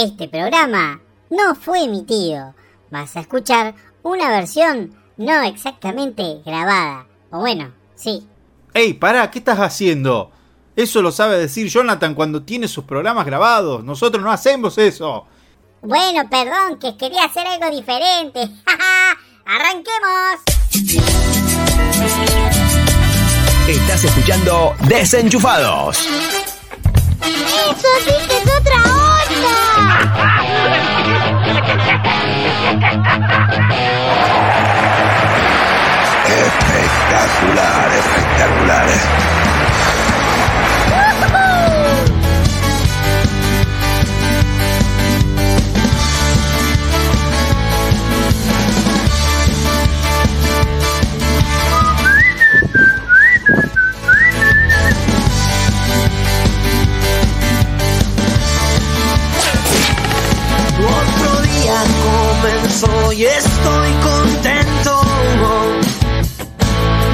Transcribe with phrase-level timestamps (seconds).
[0.00, 2.54] Este programa no fue emitido.
[2.88, 7.08] Vas a escuchar una versión no exactamente grabada.
[7.32, 8.24] O bueno, sí.
[8.74, 9.28] ¡Ey, pará!
[9.28, 10.30] ¿Qué estás haciendo?
[10.76, 13.82] Eso lo sabe decir Jonathan cuando tiene sus programas grabados.
[13.82, 15.26] Nosotros no hacemos eso.
[15.82, 18.38] Bueno, perdón, que quería hacer algo diferente.
[19.46, 20.42] ¡Arranquemos!
[23.66, 26.06] Estás escuchando Desenchufados.
[27.20, 29.17] ¡Eso sí que es otra onda!
[36.28, 39.37] Espectacular, espectacular.
[62.80, 65.00] Comenzó y estoy contento.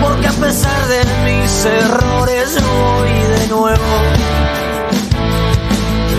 [0.00, 3.84] Porque a pesar de mis errores voy de nuevo.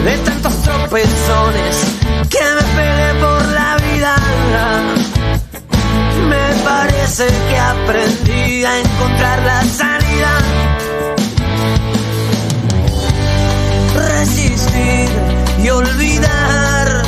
[0.04, 1.86] De tantos tropezones
[2.30, 4.16] que me pegué por la vida.
[6.30, 10.32] Me parece que aprendí a encontrar la salida.
[13.96, 15.10] Resistir
[15.64, 17.04] y olvidar.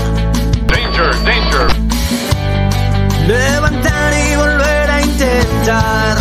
[0.67, 1.86] Danger, danger.
[3.28, 6.17] Levantar y volver a intentar.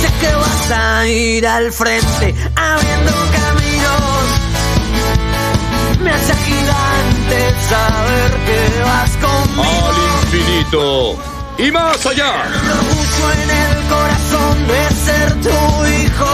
[0.00, 4.24] Sé que vas a ir al frente abriendo caminos.
[6.00, 9.62] Me hace gigante saber que vas conmigo.
[9.86, 11.16] Al infinito
[11.56, 12.32] y más allá.
[12.80, 16.32] Orgullo en el corazón de ser tu hijo.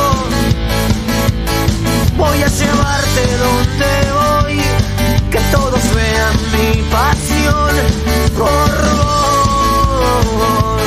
[2.16, 4.17] Voy a llevarte donde
[5.52, 7.70] todos vean mi pasión
[8.36, 8.70] por
[10.36, 10.82] vos.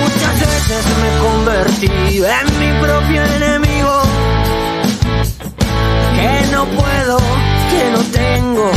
[0.00, 4.02] Muchas veces me convertí en mi propio enemigo.
[6.14, 7.18] Que no puedo,
[7.70, 8.70] que no tengo,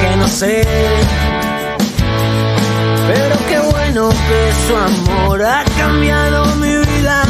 [0.00, 0.66] que no sé.
[3.70, 7.22] Bueno que su amor ha cambiado mi vida.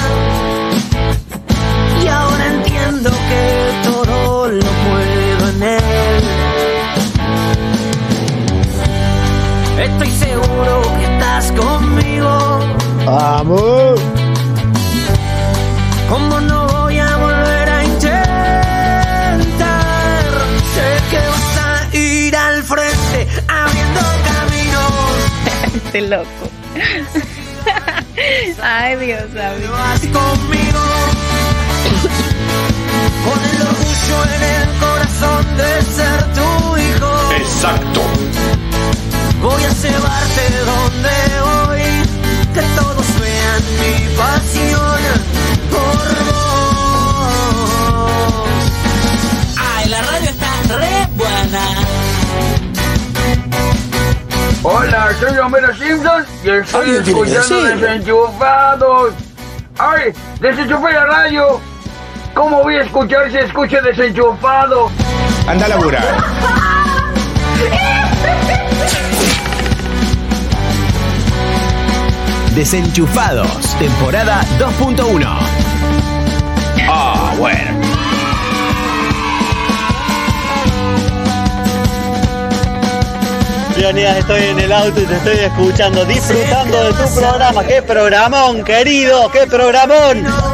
[2.02, 6.24] Y ahora entiendo que todo lo puedo en él.
[9.78, 12.60] Estoy seguro que estás conmigo.
[13.06, 13.98] ¡Amor!
[16.08, 16.69] ¿Cómo no
[25.92, 26.24] Este loco.
[28.62, 29.72] Ay, Dios mío.
[29.72, 30.82] Vas conmigo
[33.24, 37.10] con el orgullo en el corazón de ser tu hijo.
[37.38, 38.02] Exacto.
[39.42, 41.88] Voy a llevarte donde voy,
[42.54, 45.02] que todos vean mi pasión
[45.72, 47.26] por vos.
[49.58, 51.99] Ay, la radio está re buena.
[54.62, 57.64] Hola, soy Homero Simpson y estoy escuchando.
[57.64, 59.14] Desenchufados.
[59.78, 60.12] ¡Ay!
[60.38, 61.60] ¡Desenchufé la radio!
[62.34, 64.90] ¿Cómo voy a escuchar si escucho desenchufado?
[65.48, 66.04] Anda a laburar.
[72.54, 75.26] Desenchufados, temporada 2.1.
[76.86, 78.09] Ah, bueno.
[83.80, 87.64] Estoy en el auto y te estoy escuchando, disfrutando de tu programa.
[87.64, 89.30] ¡Qué programón, querido!
[89.32, 90.49] ¡Qué programón!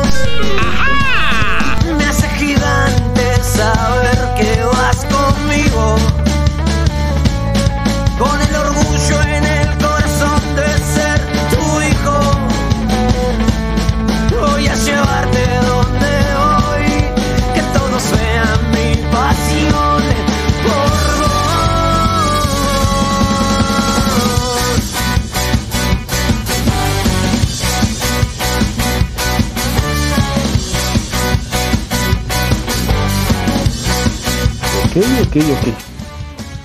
[34.96, 35.68] Ok, ok, ok.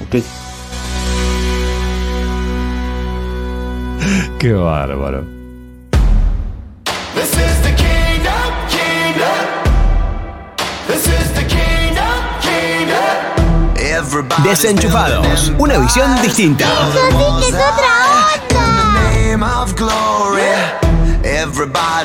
[0.02, 0.14] Ok.
[4.40, 5.26] Qué bárbaro.
[7.14, 9.46] This is the kingdom, kingdom.
[10.88, 13.18] This is the kingdom, kingdom.
[14.46, 16.64] Desenchufados, una visión distinta.
[16.64, 17.00] Eso sí
[17.42, 17.66] que es otra
[18.56, 19.12] onda.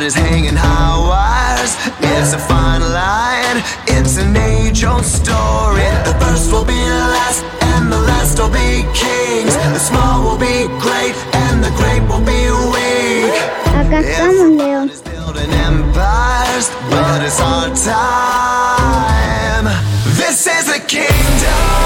[0.03, 1.73] Of hanging high wires.
[2.01, 3.63] It's a fine line.
[3.87, 5.89] It's an age-old story.
[6.05, 9.57] The first will be last, and the last will be kings.
[9.57, 13.33] The small will be great, and the great will be weak.
[13.73, 14.87] Acá estamos, Leo.
[15.05, 19.67] Building empires, but it's our time.
[20.17, 21.86] This is the kingdom.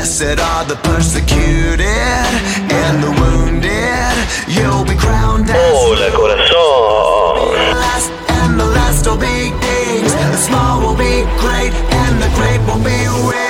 [0.00, 4.16] Blessed are the persecuted and the wounded.
[4.48, 7.74] You'll be crowned as Hola, corazón.
[7.74, 8.10] last,
[8.40, 10.14] and the last will be kings.
[10.14, 12.96] The small will be great, and the great will be
[13.28, 13.49] weak.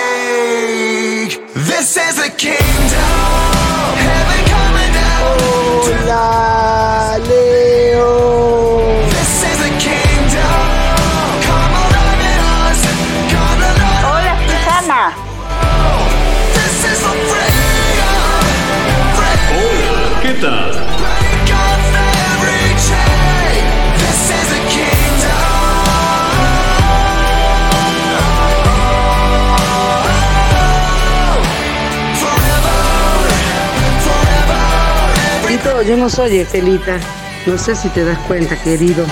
[35.82, 36.98] Yo no soy Estelita.
[37.46, 39.04] No sé si te das cuenta, querido.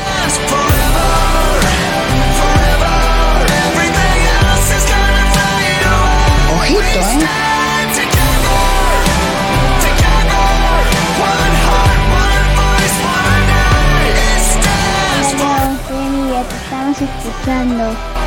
[6.54, 7.18] Ojito, ¿eh?
[15.40, 18.17] Hola, Eugenia, te estamos escuchando.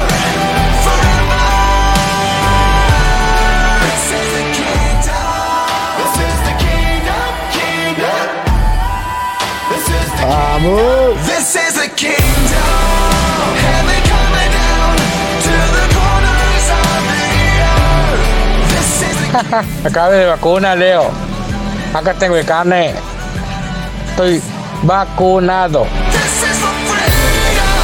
[10.21, 11.17] ¡Vamos!
[11.25, 12.15] This is the kingdom.
[13.57, 14.95] Heaven coming down
[15.45, 17.25] to the corners of the
[17.65, 18.25] earth.
[18.69, 21.09] This is the Acabé de vacuna, Leo.
[21.93, 22.93] Acá tengo el carne.
[24.09, 24.41] Estoy
[24.83, 25.87] vacunado.
[26.11, 27.81] This is for freedom.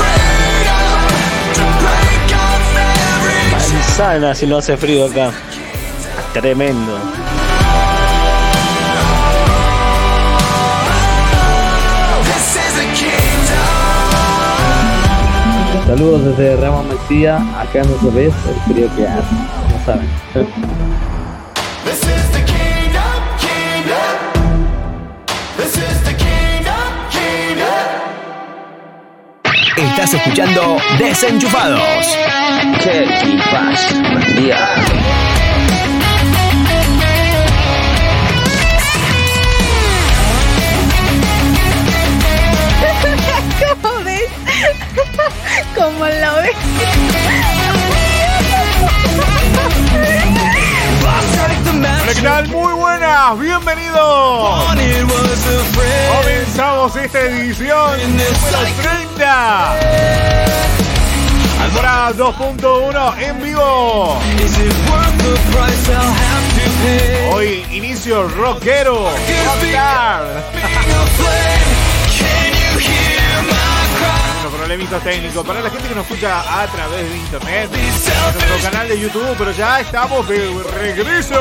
[0.00, 1.00] Freedom
[1.54, 2.76] to break off
[3.20, 5.30] every Sana si no hace frío acá.
[6.32, 7.23] Tremendo.
[15.86, 17.36] Saludos desde Ramos Mexía.
[17.60, 18.32] Acá no se ve el
[18.72, 19.34] frío que hace.
[19.34, 20.08] No saben.
[29.76, 32.18] Estás escuchando Desenchufados.
[32.82, 33.94] ¡Qué tipas!
[34.10, 34.58] Buen día.
[45.74, 46.56] ¿Cómo lo ves?
[51.72, 52.48] Hola, ¿qué tal?
[52.48, 54.64] Muy buenas, bienvenidos.
[56.16, 59.72] Comenzamos esta edición número 30.
[61.60, 64.18] Almora 2.1 en vivo.
[67.32, 69.10] Hoy inicio rockero.
[69.46, 70.44] Rockstar.
[74.64, 78.88] Unos problemitas técnicos para la gente que nos escucha a través de internet, nuestro canal
[78.88, 81.38] de YouTube, pero ya estamos de regreso.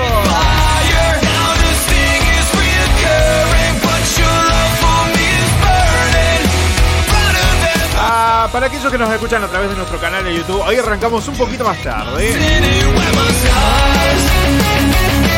[7.97, 11.25] Ah, para aquellos que nos escuchan a través de nuestro canal de YouTube, hoy arrancamos
[11.29, 12.33] un poquito más tarde.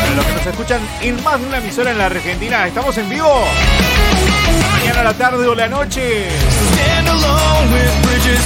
[0.00, 3.08] Para los que nos escuchan en más de una emisora en la Argentina, estamos en
[3.08, 3.44] vivo.
[4.72, 6.26] Mañana a la tarde o la noche.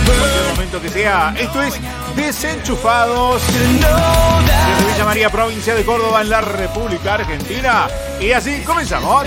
[0.07, 1.35] Cualquier momento que sea.
[1.39, 1.75] Esto es
[2.17, 3.43] Desenchufados.
[3.47, 7.89] Desde Villa María, provincia de Córdoba, en la República Argentina.
[8.21, 9.25] Y así comenzamos.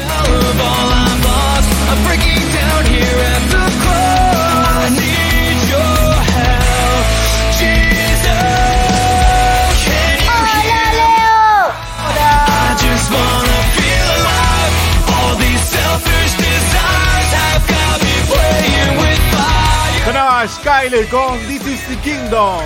[20.64, 22.62] Tyler con This is the Kingdom.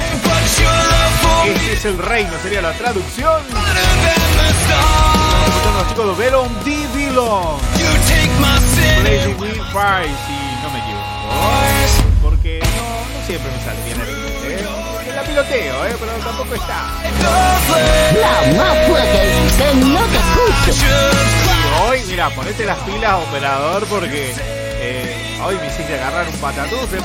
[1.46, 3.42] Este es el reino, sería la traducción.
[5.46, 7.60] Estamos los chicos de Velon Divilo.
[9.04, 12.22] Lazy Will Fire, si no me equivoco.
[12.24, 12.68] Porque no,
[13.20, 14.08] no siempre me sale bien el
[14.52, 14.66] ¿eh?
[15.16, 15.96] La piloteo, ¿eh?
[16.00, 16.92] pero tampoco está.
[18.14, 20.88] La más fuerte, no te escucho.
[21.54, 24.34] Y hoy, mira, ponete las pilas, operador, porque
[24.80, 27.02] eh, hoy me hiciste agarrar un patatús de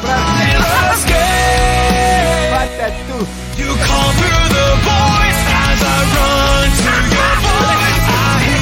[2.50, 3.28] Patatús.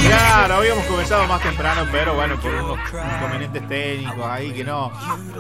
[0.07, 2.79] Claro, habíamos comenzado más temprano, pero bueno, por unos
[3.17, 4.91] inconvenientes técnicos ahí que no,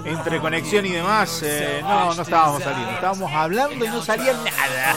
[0.05, 2.93] entre conexión y demás, eh, no, no estábamos saliendo.
[2.93, 4.97] Estábamos hablando y no salía nada.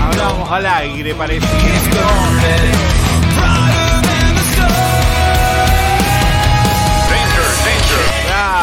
[0.00, 1.46] Hablábamos al aire, parece.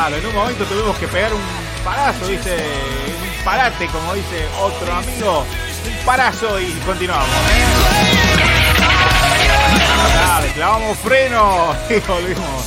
[0.06, 1.42] En un momento tuvimos que pegar un
[1.84, 7.28] parazo, dice, un parate, como dice otro amigo, un parazo y continuamos.
[10.14, 12.66] Claro, clavamos freno y volvimos.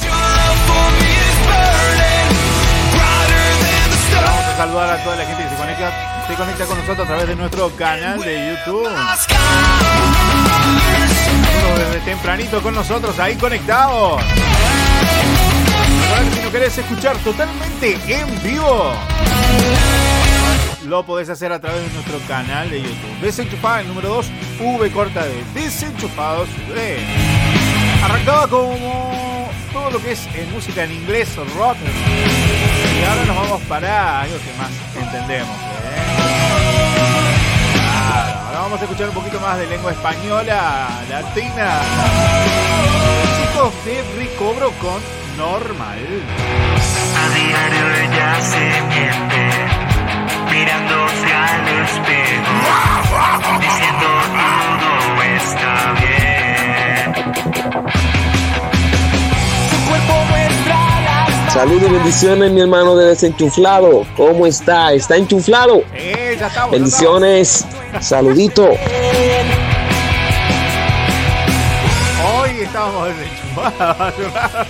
[4.16, 7.08] Vamos a saludar a toda la gente que se conecta, se conecta con nosotros a
[7.08, 8.90] través de nuestro canal de YouTube.
[11.76, 14.20] Desde tempranito con nosotros ahí conectados.
[16.34, 18.92] Si no querés escuchar totalmente en vivo,
[20.86, 23.20] lo podés hacer a través de nuestro canal de YouTube.
[23.20, 24.26] Desenchufada, el número 2,
[24.60, 26.48] V corta de Desenchufados.
[28.02, 31.76] Arrancaba como todo lo que es en música en inglés rock.
[33.00, 34.70] Y ahora nos vamos para algo que más
[35.04, 35.56] entendemos.
[35.56, 36.18] ¿eh?
[38.46, 41.80] Ahora vamos a escuchar un poquito más de lengua española, latina.
[43.36, 45.98] Chicos de Recobro con Normal.
[47.16, 49.42] A diario ella se miente,
[50.50, 52.56] mirándose al espejo,
[53.60, 57.14] diciendo todo está bien.
[59.70, 64.04] Su cuerpo muestra las Salud y bendiciones, mi hermano de desenchuflado.
[64.16, 64.92] ¿Cómo está?
[64.92, 65.84] ¿Está enchuflado?
[65.94, 67.64] Eh, ya estamos, Bendiciones.
[68.00, 68.70] Saludito.
[72.24, 74.66] Hoy estábamos desenchufados.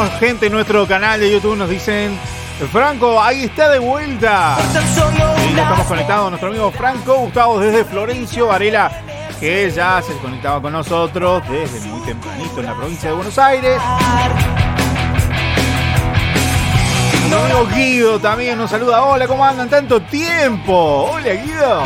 [0.00, 2.18] Tenemos gente en nuestro canal de YouTube, nos dicen,
[2.72, 4.56] Franco, ahí está de vuelta.
[5.50, 8.90] Y ya estamos conectados, nuestro amigo Franco Gustavo desde Florencio Varela,
[9.38, 13.78] que ya se conectaba con nosotros desde muy tempranito en la provincia de Buenos Aires.
[17.28, 19.04] Nuestro amigo Guido también nos saluda.
[19.04, 19.68] Hola, ¿cómo andan?
[19.68, 21.10] Tanto tiempo.
[21.12, 21.82] Hola, Guido.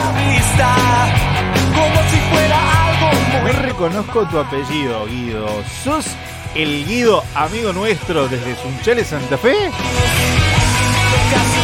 [1.74, 3.10] Como si fuera algo
[3.42, 5.48] No reconozco tu apellido, Guido.
[5.82, 6.06] ¿Sos
[6.54, 9.70] el Guido, amigo nuestro desde Sunchales, Santa Fe?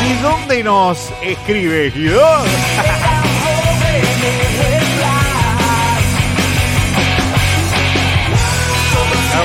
[0.09, 2.27] ¿Y dónde nos escribe, Guido?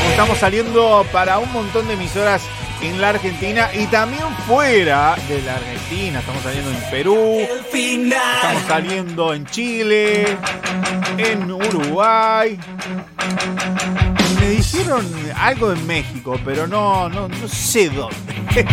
[0.09, 2.41] Estamos saliendo para un montón de emisoras
[2.81, 6.19] en la Argentina y también fuera de la Argentina.
[6.19, 7.39] Estamos saliendo en Perú,
[7.73, 10.37] estamos saliendo en Chile,
[11.17, 12.57] en Uruguay.
[14.39, 15.05] Me dijeron
[15.37, 18.15] algo en México, pero no, no, no sé dónde.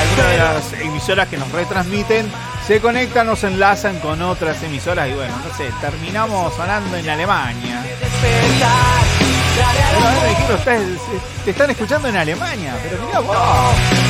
[0.00, 2.30] Algunas de las emisoras que nos retransmiten
[2.66, 7.82] se conectan, nos enlazan con otras emisoras y bueno, no sé, terminamos sonando en Alemania.
[10.22, 10.80] Me dijeron, "Estás-
[11.44, 13.36] te están escuchando en Alemania, pero mirá vos.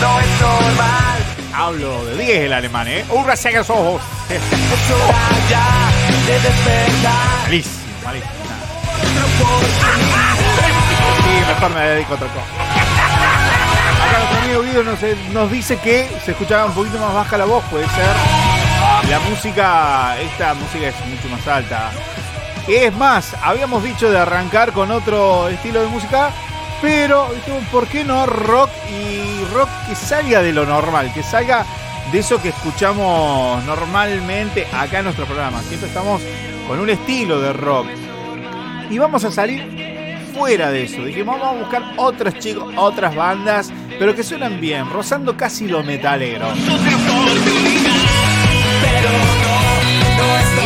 [0.00, 1.18] No es normal.
[1.54, 3.04] Hablo de 10 el alemán, ¿eh?
[3.10, 3.34] ¡Urra
[3.68, 4.00] ojos!
[4.28, 4.40] Es
[4.92, 5.90] hora ya
[6.26, 7.42] de despertar.
[7.42, 7.74] malísimo,
[8.04, 8.39] malísimo.
[11.22, 12.28] Sí, mejor me dedico a otra.
[12.28, 17.38] Acá nuestro amigo Guido nos, eh, nos dice que se escuchaba un poquito más baja
[17.38, 18.14] la voz, puede ser.
[19.08, 21.90] La música, esta música es mucho más alta.
[22.68, 26.30] Es más, habíamos dicho de arrancar con otro estilo de música,
[26.80, 27.28] pero
[27.72, 31.64] ¿por qué no rock y rock que salga de lo normal, que salga
[32.12, 35.62] de eso que escuchamos normalmente acá en nuestro programa?
[35.62, 36.22] Siempre estamos
[36.68, 37.86] con un estilo de rock.
[38.90, 41.04] Y vamos a salir fuera de eso.
[41.04, 45.82] Dijimos, vamos a buscar otros chicos, otras bandas, pero que suenan bien, rozando casi lo
[45.84, 46.48] metalero.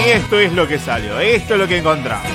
[0.06, 2.26] Y esto es lo que salió, esto es lo que encontramos.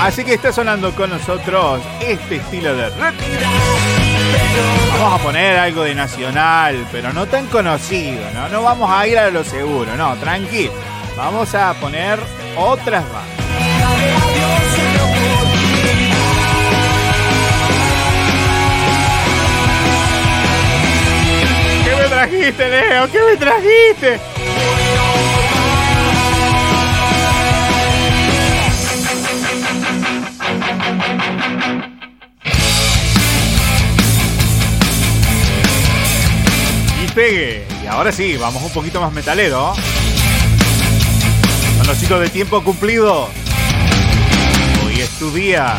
[0.00, 3.14] Así que está sonando con nosotros este estilo de rock.
[4.92, 8.48] Vamos a poner algo de nacional, pero no tan conocido, ¿no?
[8.48, 10.72] No vamos a ir a lo seguro, no, tranquilo.
[11.18, 12.20] Vamos a poner
[12.56, 13.24] otras bandas.
[21.84, 23.10] ¿Qué me trajiste, Leo?
[23.10, 24.20] ¿Qué me trajiste?
[37.02, 37.66] Y pegue.
[37.82, 39.74] Y ahora sí, vamos un poquito más metalero.
[41.96, 43.30] Chicos de tiempo cumplido.
[44.84, 45.74] Hoy es tu día.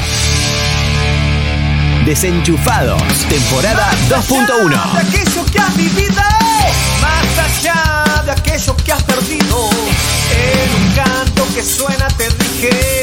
[2.03, 4.93] Desenchufados, temporada 2.1.
[4.93, 6.21] de aquello que has vivido,
[6.99, 9.69] más allá de aquello que has perdido.
[10.31, 12.98] En un canto que suena te dije,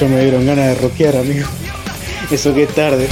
[0.00, 1.46] ya me dieron ganas de rockear, amigo.
[2.30, 3.08] Eso que es tarde.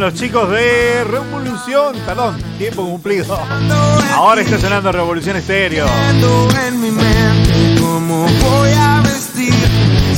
[0.00, 3.38] Los chicos de Revolución, perdón, tiempo cumplido.
[4.14, 5.86] Ahora está sonando Revolución Estéreo.
[6.66, 9.52] en mi mente cómo voy a vestir.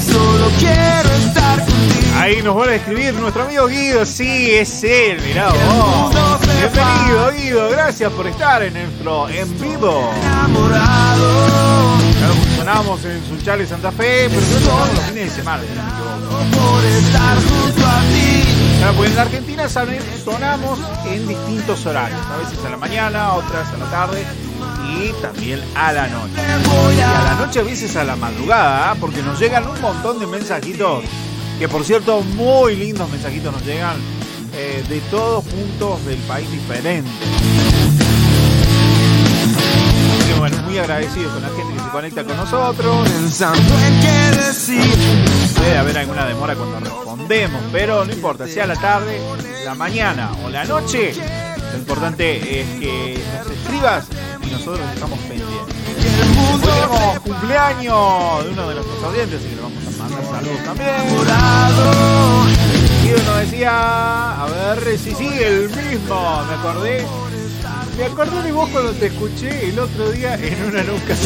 [0.06, 2.16] Solo quiero estar contigo.
[2.16, 4.06] Ahí nos vuelve a escribir nuestro amigo Guido.
[4.06, 6.14] Sí, es él, mirá vos.
[6.60, 7.70] Bienvenido, Guido.
[7.70, 10.08] Gracias por estar en nuestro en vivo.
[10.68, 11.96] Claro,
[12.56, 15.62] Sonamos en Sunchales Santa Fe, pero sonamos los fines de semana.
[15.74, 16.56] no.
[16.56, 18.41] Por estar junto a ti.
[18.82, 22.20] Claro, pues en la Argentina sonamos en distintos horarios.
[22.26, 24.26] A veces a la mañana, otras a la tarde
[24.98, 26.32] y también a la noche.
[26.96, 28.96] Y a la noche a veces a la madrugada, ¿ah?
[28.98, 31.04] porque nos llegan un montón de mensajitos.
[31.60, 33.98] Que por cierto, muy lindos mensajitos nos llegan
[34.52, 36.48] eh, de todos puntos del país
[40.40, 43.08] bueno, muy agradecido con la gente que se conecta con nosotros.
[45.56, 49.20] Puede haber alguna demora cuando respondemos, pero no importa, sea la tarde,
[49.64, 51.12] la mañana o la noche,
[51.72, 54.06] lo importante es que nos escribas
[54.44, 55.76] y nosotros estamos pendientes.
[56.52, 60.64] Hoy tenemos cumpleaños de uno de nuestros audientes, así que le vamos a mandar saludos
[60.64, 60.90] también.
[63.04, 67.06] Y uno decía, a ver, si sigue el mismo, me acordé.
[67.96, 71.14] Me acordé de vos cuando te escuché el otro día en una nunca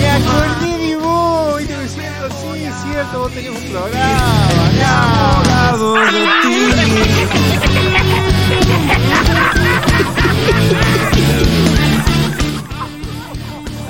[0.00, 0.71] Me acordé
[2.26, 4.48] así, es cierto, vos tenés un programa.
[4.74, 6.02] Enamorado de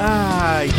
[0.04, 0.70] Ay,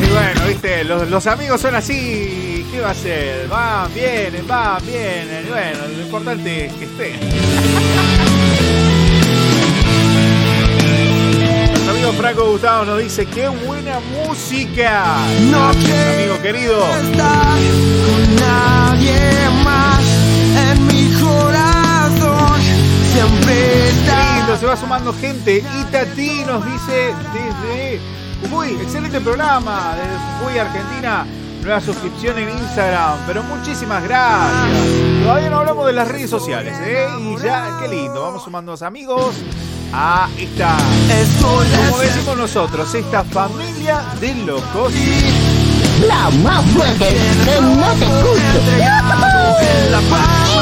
[0.00, 2.66] Y bueno, viste, los, los amigos son así.
[2.72, 3.46] ¿Qué va a ser?
[3.48, 5.46] Van, vienen, van, vienen.
[5.48, 8.27] Bueno, lo importante es que estén.
[12.12, 15.16] Franco Gustavo nos dice: ¡Qué buena música!
[16.14, 16.80] amigo querido.
[16.80, 19.18] con nadie
[19.64, 20.02] más
[20.70, 22.60] en mi corazón
[23.12, 25.58] siempre está Lindo, se va sumando gente.
[25.80, 28.00] Itati nos dice desde
[28.54, 31.26] Uy, excelente programa desde Uy, Argentina.
[31.62, 35.24] Nueva suscripción en Instagram, pero muchísimas gracias.
[35.24, 37.08] Todavía no hablamos de las redes sociales, ¿eh?
[37.20, 39.34] Y ya, qué lindo, vamos sumando a los amigos
[39.92, 40.76] a esta,
[41.40, 44.92] como decimos nosotros, esta familia de locos.
[46.06, 47.08] La más fuerte,
[47.44, 48.58] que no te escucho.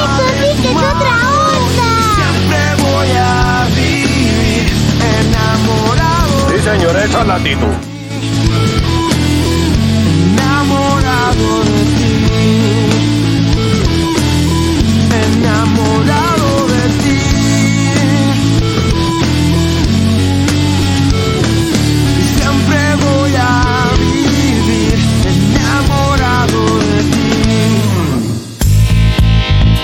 [0.06, 1.14] ¡Eso sí que es otra
[1.52, 1.90] onda!
[2.16, 4.64] Siempre voy a vivir
[5.20, 7.76] enamorado Sí, señor, esa es la actitud.
[10.30, 12.10] enamorado de ti
[15.10, 15.85] enamorado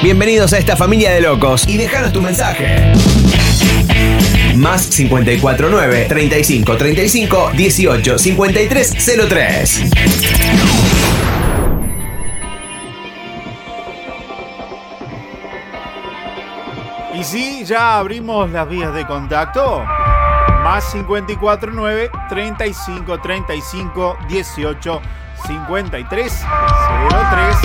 [0.03, 2.93] Bienvenidos a esta familia de locos y déjanos tu mensaje.
[4.57, 8.97] Más 549 35 35 18 53
[9.29, 9.83] 03.
[17.15, 19.85] Y sí, ya abrimos las vías de contacto.
[20.65, 25.01] Más 549 35 35 18
[25.47, 26.33] 53
[27.31, 27.57] 03.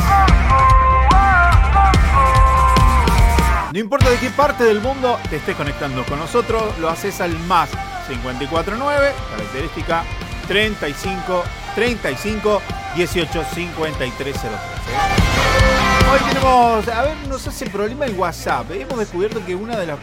[3.74, 7.38] No importa de qué parte del mundo te estés conectando con nosotros, lo haces al
[7.42, 7.70] más
[8.08, 10.04] 549, característica
[10.48, 11.44] 35
[11.76, 12.62] 35
[12.96, 14.52] 18 53 03.
[16.12, 18.72] Hoy tenemos, a ver, nos hace problema el WhatsApp.
[18.72, 20.00] Hemos descubierto que una de las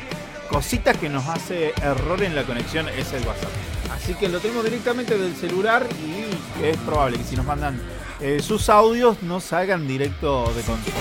[0.50, 3.50] cositas que nos hace error en la conexión es el WhatsApp.
[3.92, 7.80] Así que lo tenemos directamente del celular y es probable que si nos mandan
[8.26, 10.94] eh, sus audios no salgan directo de control.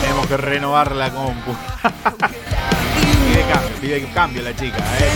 [0.00, 1.52] Tenemos que renovar la compu.
[3.28, 5.08] pide cambio, pide cambio la chica, ¿eh?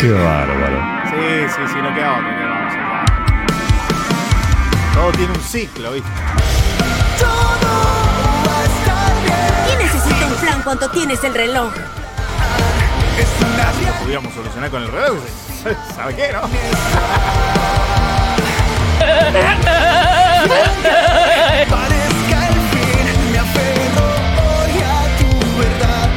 [0.00, 0.80] Qué bárbaro.
[1.10, 2.38] Sí, sí, sí, no queda otra.
[2.38, 3.04] que vamos a
[4.94, 6.08] Todo tiene un ciclo, ¿viste?
[9.66, 11.72] ¿Quién necesita un plan cuando tienes el reloj?
[13.20, 15.18] Lo pudiéramos solucionar con el reloj.
[15.94, 16.40] ¿Sabe qué, no?
[21.68, 24.06] Parezca el fin, me aferro
[24.46, 25.28] hoy a tu
[25.58, 26.08] verdad.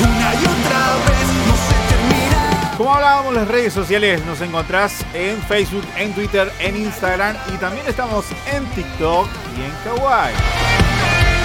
[0.00, 2.76] Una y otra vez no se termina.
[2.76, 7.86] Como hablábamos, las redes sociales nos encontrás en Facebook, en Twitter, en Instagram y también
[7.86, 10.34] estamos en TikTok y en Kawaii.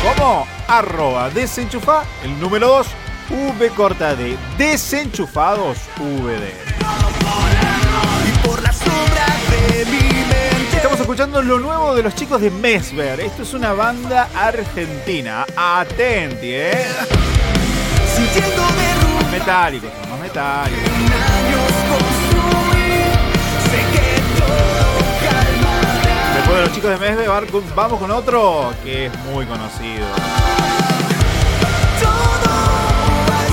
[0.03, 2.87] Como arroba desenchufa, el número 2,
[3.29, 6.53] V corta de desenchufados VD.
[8.43, 10.75] Por la sombra de mi mente.
[10.75, 13.21] Estamos escuchando lo nuevo de los chicos de Mesver.
[13.21, 15.45] Esto es una banda argentina.
[15.55, 16.87] Atenti, ¿eh?
[18.15, 20.83] De Metálicos, somos metálicos.
[26.35, 27.29] Después de los chicos de Mesver,
[27.75, 30.05] vamos con otro que es muy conocido.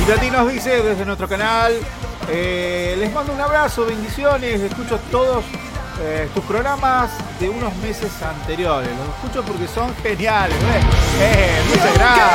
[0.00, 1.72] Y Tati nos dice desde nuestro canal,
[2.28, 5.44] eh, les mando un abrazo, bendiciones, escucho todos
[6.00, 8.88] eh, tus programas de unos meses anteriores.
[8.96, 10.56] Los escucho porque son geniales.
[11.20, 12.30] Eh, muchas gracias.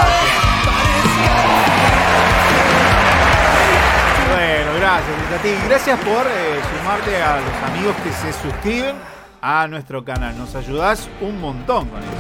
[4.30, 5.50] Bueno, gracias, Tati.
[5.68, 8.96] Gracias por eh, sumarte a los amigos que se suscriben
[9.42, 10.38] a nuestro canal.
[10.38, 12.12] Nos ayudás un montón con eso.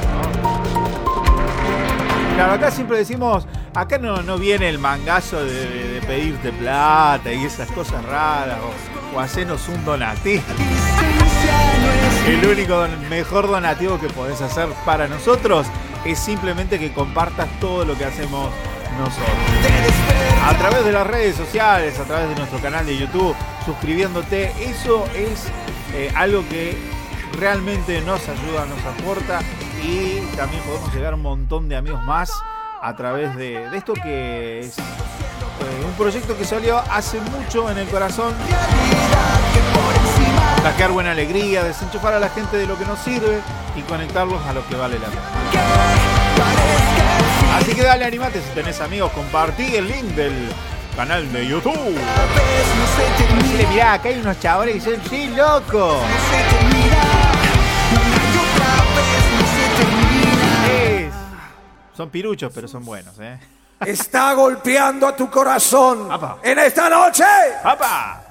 [2.35, 7.69] Claro, acá siempre decimos, acá no, no viene el mangazo de, pedirte plata y esas
[7.71, 8.57] cosas raras
[9.13, 10.43] o, hacernos un donativo.
[12.27, 15.67] El único mejor donativo que podés hacer para nosotros
[16.03, 18.51] es simplemente que compartas todo lo que hacemos
[18.97, 19.29] nosotros.
[20.43, 23.35] A través de las redes sociales, a través de nuestro canal de YouTube,
[23.65, 25.45] suscribiéndote, eso es
[25.93, 26.77] eh, algo que
[27.39, 29.39] realmente nos ayuda, nos aporta
[29.81, 32.31] y también podemos llegar a un montón de amigos más
[32.85, 34.81] a través de, de esto que es eh,
[35.83, 38.31] un proyecto que salió hace mucho en el corazón.
[40.61, 43.41] Sacar buena alegría, desenchufar a la gente de lo que nos sirve
[43.75, 45.21] y conectarlos a lo que vale la pena.
[47.57, 50.51] Así que dale, animate si tenés amigos, compartí el link del
[50.95, 51.97] canal de YouTube.
[53.41, 56.01] Decirle, mirá, acá hay unos chavales que dicen, sí, loco.
[61.95, 63.39] Son piruchos, pero son buenos, ¿eh?
[63.85, 66.09] Está golpeando a tu corazón
[66.43, 67.23] en esta noche.
[67.63, 68.21] ¡Papá!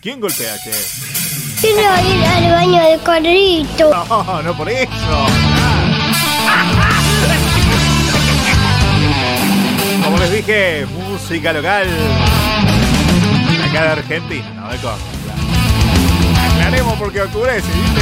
[0.00, 0.70] ¿Quién golpea, che?
[1.60, 3.90] Quiero ir al baño de Carlito.
[4.08, 4.88] No, no por eso.
[10.04, 11.86] Como les dije, música local.
[13.68, 14.96] Acá de Argentina, no de Córdoba.
[16.54, 18.00] Aclaremos porque oscurece, ¿viste?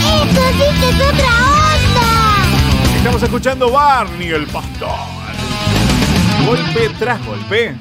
[0.00, 1.59] ¡Eso sí que es otra onda!
[3.00, 4.90] Estamos escuchando Barney el pastor.
[6.44, 7.74] Golpe tras golpe.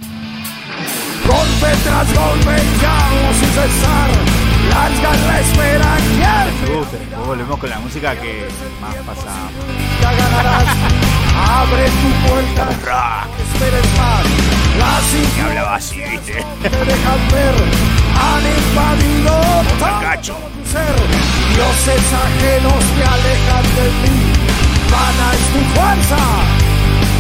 [1.27, 4.09] Golpe tras golpe, llamo sin cesar.
[4.69, 5.99] Las garras esperan
[6.63, 8.47] Me gusta, después volvemos con la música que
[8.79, 9.51] más pasamos.
[10.01, 10.77] ya ganarás.
[11.35, 14.23] Abre tu puerta, esperes más.
[14.79, 16.45] Las Que hablaba así, ¿viste?
[16.61, 17.55] te dejan ver.
[18.15, 19.39] Han invadido
[20.71, 20.95] ser.
[21.55, 24.28] Dioses ajenos te alejan de ti.
[24.91, 26.21] Vana es tu fuerza.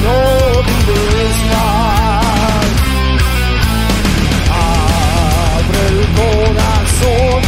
[0.03, 0.17] No
[0.69, 2.65] dudes más.
[5.59, 7.41] Abre el corazón,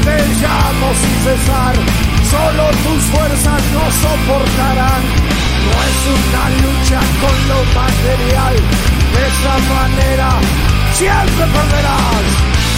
[0.00, 1.74] llamo sin cesar,
[2.30, 5.02] solo tus fuerzas no soportarán.
[5.62, 8.54] No es una lucha con lo material,
[9.12, 10.30] de esa manera
[10.94, 12.26] siempre perderás.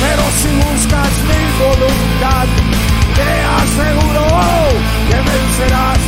[0.02, 2.46] Pero si buscas mi voluntad,
[3.16, 3.30] te
[3.62, 4.26] aseguro
[5.08, 6.00] que vencerás.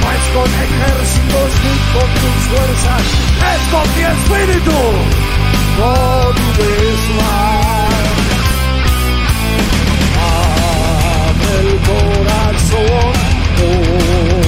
[0.00, 3.04] No es con ejércitos ni con tus fuerzas,
[3.52, 4.80] es con mi espíritu.
[5.78, 5.92] No
[6.32, 7.93] dudes más.
[11.60, 13.12] El corazón,
[13.58, 14.43] no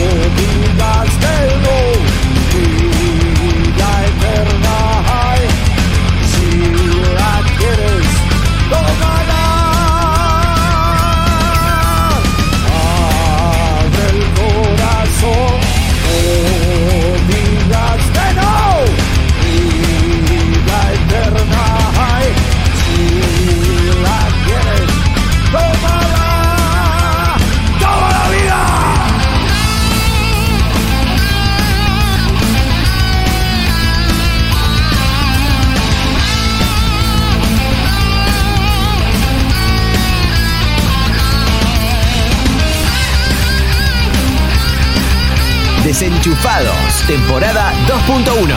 [46.26, 48.56] Desenchufados, temporada 2.1.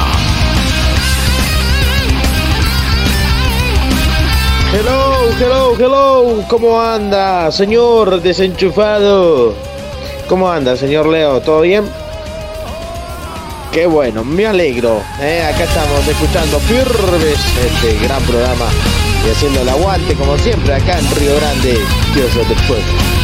[4.74, 6.44] Hello, hello, hello.
[6.48, 9.54] ¿Cómo anda, señor desenchufado?
[10.28, 11.42] ¿Cómo anda, señor Leo?
[11.42, 11.84] ¿Todo bien?
[13.72, 15.04] Qué bueno, me alegro.
[15.22, 15.44] ¿eh?
[15.44, 18.66] Acá estamos escuchando firmes este gran programa
[19.28, 21.78] y haciendo el aguante como siempre acá en Río Grande,
[22.16, 23.19] Dios del Pueblo.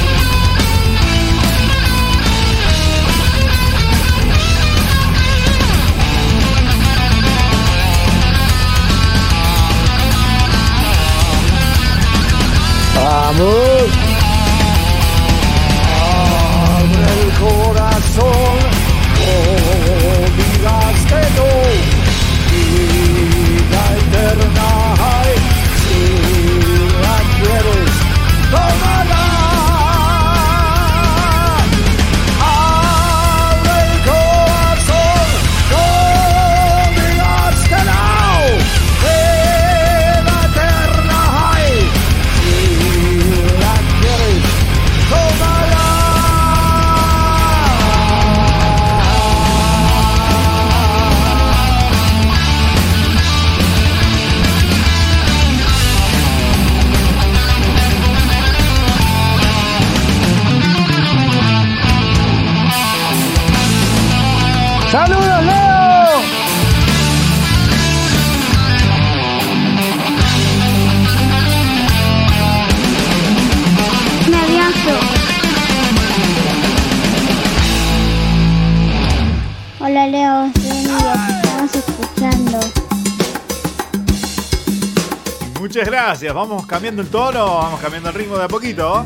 [86.05, 86.35] Gracias.
[86.35, 89.03] Vamos cambiando el tono, vamos cambiando el ritmo de a poquito.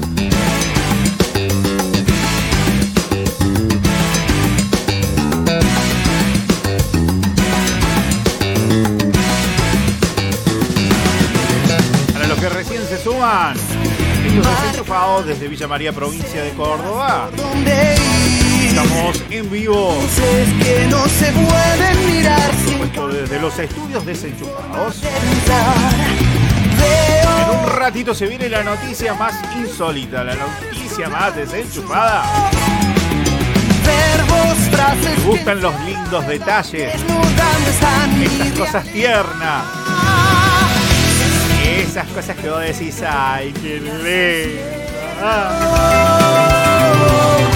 [12.12, 17.30] Para los que recién se suman, estos desenchufados desde Villa María, provincia de Córdoba.
[18.62, 19.96] Estamos en vivo.
[20.62, 22.52] que no se pueden mirar
[23.08, 25.02] desde los estudios desenchufados.
[26.80, 32.24] En un ratito se viene la noticia más insólita, la noticia más desenchufada.
[35.02, 39.66] Me gustan los lindos detalles, esas cosas tiernas,
[41.64, 44.80] esas cosas que vos decís, ay, qué linda.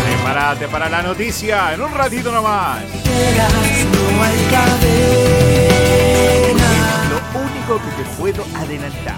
[0.05, 2.83] Prepárate para la noticia en un ratito nomás.
[4.13, 4.47] no hay
[7.63, 9.17] único que te puedo adelantar.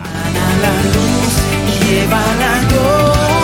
[0.62, 3.35] la luz lleva la gloria.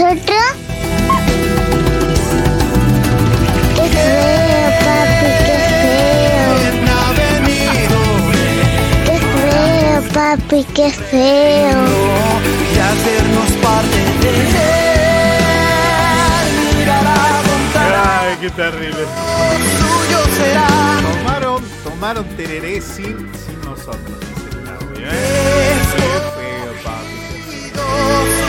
[0.00, 0.56] Nosotros.
[3.74, 6.48] Qué feo, papi, qué feo.
[9.04, 11.80] Qué feo, papi, qué feo.
[12.74, 14.80] y hacernos parte de él.
[18.02, 19.04] Ay, qué terrible.
[19.78, 20.68] suyo será.
[21.12, 25.10] Tomaron, tomaron tereré sin, sin nosotros, dice Claudia.
[25.10, 28.39] Qué feo, papi.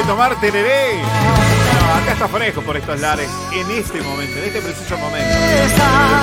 [0.00, 0.94] ¿Dónde tomar tereré?
[1.02, 5.28] No, acá está fresco por estos lares, en este momento, en este preciso momento.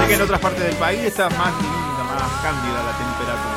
[0.10, 3.54] En otras partes del país está más linda, más cándida la temperatura.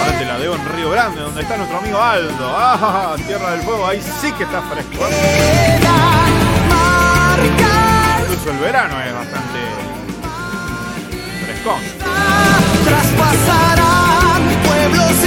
[0.00, 2.56] Ahora te la debo en Río Grande, donde está nuestro amigo Aldo.
[2.58, 5.06] Ah, Tierra del Fuego, ahí sí que está fresco.
[5.08, 5.80] ¿eh?
[8.22, 9.60] Incluso el verano es bastante
[11.46, 11.80] frescón.
[12.84, 15.24] Traspasarán pueblos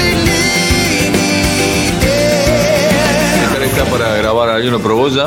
[3.75, 5.25] está para grabar alguno pro Boya.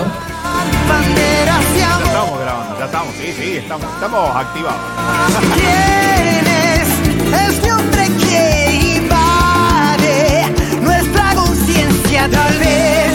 [0.88, 2.06] Banderas y Ya amor.
[2.06, 4.80] estamos grabando, ya estamos, sí, sí, estamos, estamos activados.
[5.54, 12.28] ¿Quién es este hombre que invade nuestra conciencia?
[12.30, 13.05] Tal vez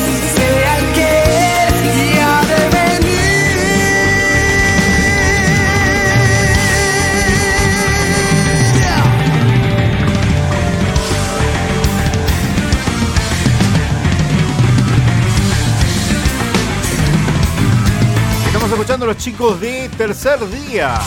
[18.72, 20.98] Estamos escuchando los chicos de Tercer Día.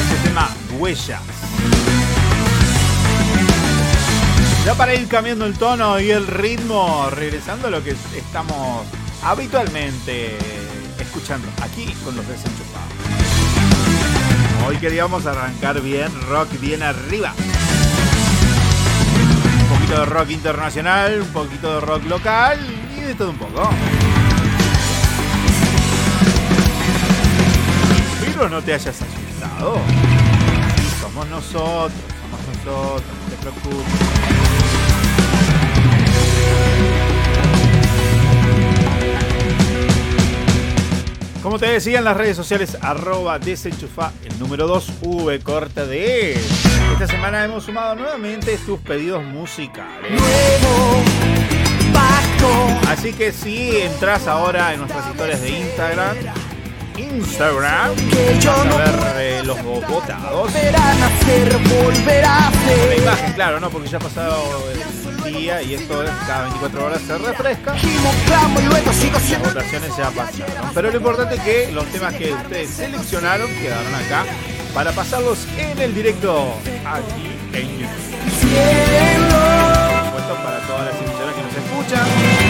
[0.00, 1.20] Este tema, Huellas.
[4.64, 8.86] Ya para ir cambiando el tono y el ritmo, regresando a lo que estamos
[9.22, 10.38] habitualmente
[10.98, 12.94] escuchando aquí con los desenchufados.
[14.66, 17.34] Hoy queríamos arrancar bien, rock bien arriba.
[19.60, 22.58] Un poquito de rock internacional, un poquito de rock local
[22.96, 23.68] y de todo un poco.
[28.38, 29.78] Pero no te hayas asustado.
[31.00, 33.92] Somos nosotros, somos nosotros, no te preocupes.
[41.42, 46.32] Como te decía en las redes sociales, arroba desenchufa el número 2 V corta de
[46.32, 46.40] E.
[46.92, 50.12] Esta semana hemos sumado nuevamente tus pedidos musicales.
[52.86, 56.16] Así que si entras ahora en nuestras historias de Instagram,
[56.98, 60.52] Instagram, vas a ver eh, los votados.
[62.88, 63.70] La imagen, claro, ¿no?
[63.70, 67.74] Porque ya ha pasado el día y esto es cada 24 horas se refresca.
[67.74, 70.70] Las votaciones ya pasaron.
[70.74, 74.24] Pero lo importante es que los temas que ustedes seleccionaron quedaron acá
[74.74, 78.16] para pasarlos en el directo aquí en YouTube.
[79.92, 82.45] Por supuesto, para todas las emisoras que nos escuchan.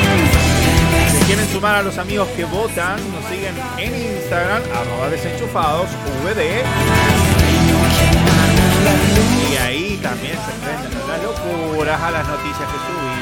[1.27, 5.89] Quieren sumar a los amigos que votan, nos siguen en Instagram, arroba desenchufados,
[6.25, 6.63] VD.
[9.51, 13.17] Y ahí también se enfrentan a las locuras, a las noticias que subimos.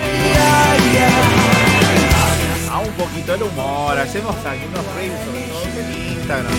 [2.71, 6.53] A un poquito el humor, hacemos algunos reels sobre todo en Instagram.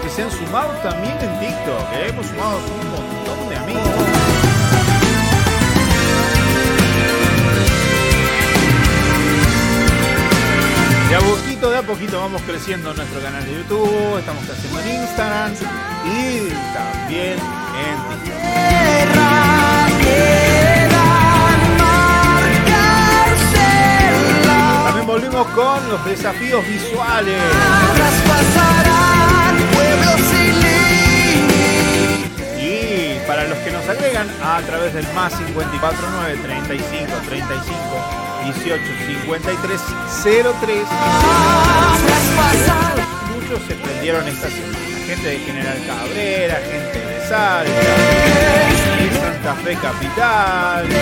[0.00, 3.82] Los que se han sumado también en TikTok, que hemos sumado un montón de amigos.
[11.08, 14.80] De a poquito, de a poquito vamos creciendo en nuestro canal de YouTube, estamos creciendo
[14.80, 15.52] en Instagram
[16.04, 17.38] y también
[17.76, 18.40] en TikTok.
[24.84, 27.42] También volvimos con los desafíos visuales.
[33.40, 37.72] Para los que nos agregan a través del más 549 35 35
[38.44, 39.80] 18 53
[40.60, 40.84] 03.
[43.34, 44.76] Muchos se prendieron esta semana.
[45.06, 47.70] Gente de General Cabrera, gente de Salta,
[49.00, 50.94] de Santa Fe Capital, de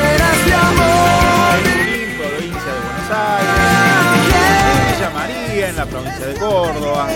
[1.67, 3.51] Junín, provincia de Buenos Aires,
[4.63, 7.09] de Villa María, en la provincia de Córdoba.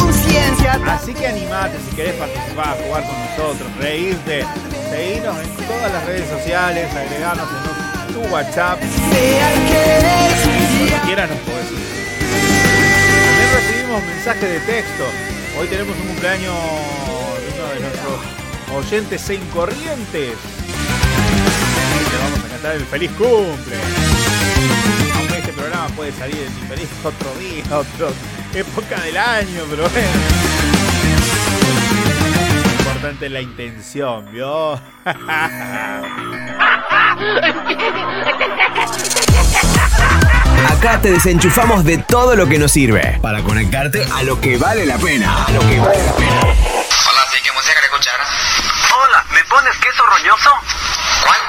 [0.00, 0.80] Conciencia.
[0.86, 4.44] Así que animate si querés participar, jugar con nosotros, reírte,
[4.90, 7.48] seguirnos en todas las redes sociales, agregarnos
[8.08, 8.78] en tu WhatsApp.
[8.80, 9.14] Cuando
[11.06, 11.90] quieras nos podés seguir.
[13.26, 15.04] También recibimos mensajes de texto.
[15.58, 16.54] Hoy tenemos un cumpleaños
[17.40, 18.18] de uno de nuestros
[18.74, 20.34] oyentes en Corrientes.
[21.92, 23.76] Y le vamos a cantar el feliz cumple.
[25.16, 28.08] Aunque este programa puede salir en diferente otro día, otra
[28.54, 30.08] época del año, pero bueno.
[32.64, 34.80] Lo importante es la intención, ¿vio?
[40.68, 44.86] Acá te desenchufamos de todo lo que nos sirve para conectarte a lo que vale
[44.86, 45.44] la pena.
[45.44, 46.40] A lo que vale la pena.
[46.40, 48.20] Hola, sí, ¿qué música querés escuchar?
[48.96, 50.50] Hola, ¿me pones queso roñoso?
[51.24, 51.40] ¿Cuál?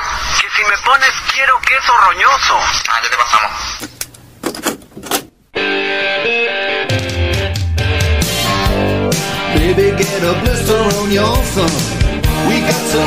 [0.41, 2.58] Que si me pones quiero queso roñoso.
[2.89, 4.01] Ah, ya te pasamos.
[9.62, 11.76] Baby, get a blister on your thumb.
[12.47, 13.01] We got to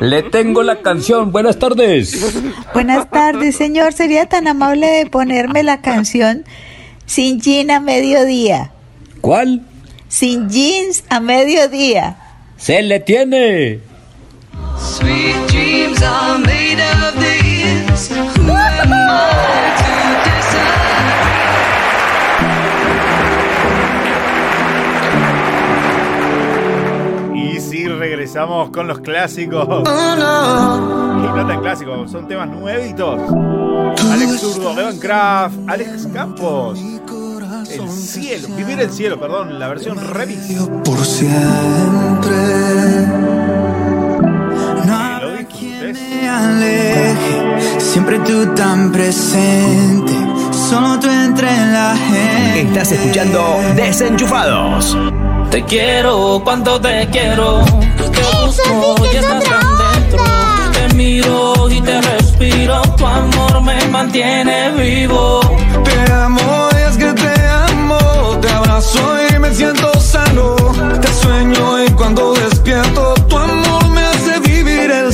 [0.00, 1.30] Le tengo la canción.
[1.30, 2.16] Buenas tardes.
[2.72, 3.92] Buenas tardes, señor.
[3.92, 6.46] ¿Sería tan amable de ponerme la canción
[7.04, 8.72] Sin Jean a mediodía?
[9.20, 9.60] ¿Cuál?
[10.08, 12.16] Sin jeans a mediodía.
[12.56, 13.80] Se le tiene.
[14.78, 18.08] Sweet dreams are made of these.
[18.38, 19.59] Who am I
[28.30, 29.66] sí, regresamos con los clásicos.
[29.68, 33.20] Y no tan clásicos, son temas nuevitos.
[34.10, 36.78] Alex Zurdo, Levan Kraft, Alex Campos.
[37.70, 40.54] El cielo, vivir el cielo, perdón, la versión remix.
[40.84, 42.36] Por siempre.
[44.86, 47.80] Nada que me aleje.
[47.80, 50.12] Siempre tú tan presente.
[50.52, 52.60] Solo tú entre la gente.
[52.62, 54.96] Estás escuchando Desenchufados.
[55.50, 57.64] Te quiero, cuánto te quiero.
[58.08, 60.24] Te busco y estás tan dentro.
[60.72, 62.82] Te miro y te respiro.
[62.96, 65.40] Tu amor me mantiene vivo.
[65.84, 68.38] Te amo y es que te amo.
[68.40, 70.56] Te abrazo y me siento sano.
[71.00, 73.14] Te sueño y cuando despierto,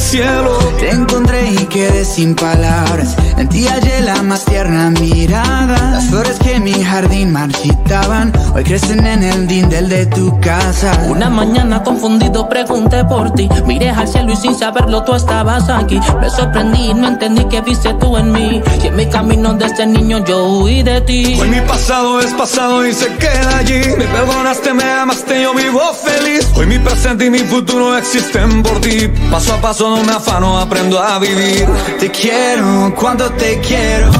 [0.06, 0.58] cielo.
[0.78, 3.16] Te encontré y quedé sin palabras.
[3.38, 5.90] En ti hallé la más tierna mirada.
[5.92, 10.92] Las flores que mi jardín marchitaban, hoy crecen en el dindel de tu casa.
[11.08, 13.48] Una mañana confundido pregunté por ti.
[13.66, 16.00] Miré al cielo y sin saberlo tú estabas aquí.
[16.20, 18.62] Me sorprendí y no entendí que viste tú en mí.
[18.82, 21.36] Y en mi camino desde niño yo huí de ti.
[21.40, 23.80] Hoy mi pasado es pasado y se queda allí.
[23.98, 26.48] Me perdonaste, me amaste, yo vivo feliz.
[26.54, 29.08] Hoy mi presente y mi futuro existen por ti.
[29.30, 31.66] Paso a paso me afano, aprendo a vivir.
[31.98, 34.10] Te quiero, cuando te quiero.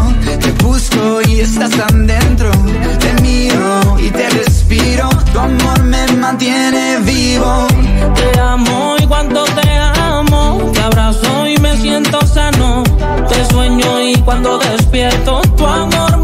[0.41, 2.51] Te busco y estás tan dentro.
[2.99, 5.09] Te miro y te respiro.
[5.33, 7.67] Tu amor me mantiene vivo.
[8.15, 9.69] Te amo y cuando te
[10.01, 12.83] amo, te abrazo y me siento sano.
[13.29, 16.16] Te sueño y cuando despierto, tu amor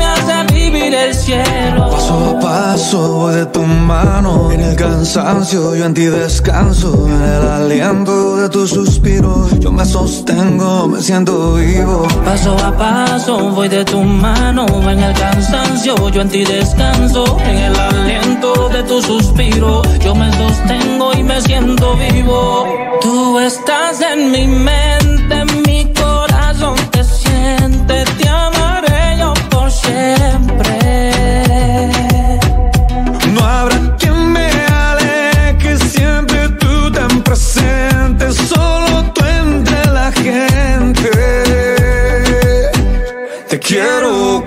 [0.82, 1.90] vivir el cielo.
[1.90, 7.22] Paso a paso voy de tu mano En el cansancio yo en ti descanso En
[7.22, 13.68] el aliento de tu suspiro Yo me sostengo, me siento vivo Paso a paso voy
[13.68, 19.00] de tu mano en el cansancio, yo en ti descanso, en el aliento de tu
[19.00, 22.66] suspiro, yo me sostengo y me siento vivo.
[23.00, 30.71] Tú estás en mi mente, mi corazón te siente, te amaré yo por siempre.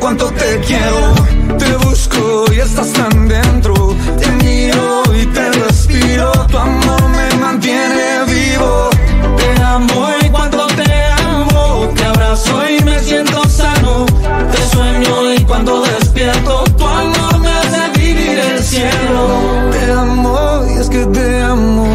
[0.06, 1.16] Cuánto te quiero.
[1.58, 3.74] Te busco y estás tan dentro.
[4.20, 6.32] Te miro y te respiro.
[6.52, 8.90] Tu amor me mantiene vivo.
[9.36, 10.92] Te amo y cuando te
[11.28, 14.06] amo, te abrazo y me siento sano.
[14.52, 19.24] Te sueño y cuando despierto, tu amor me hace vivir el cielo.
[19.72, 21.88] Te amo y es que te amo.